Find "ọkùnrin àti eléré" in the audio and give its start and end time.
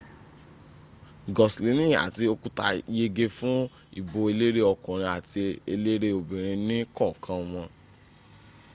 4.73-6.07